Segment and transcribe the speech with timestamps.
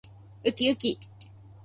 [0.43, 0.97] うきうき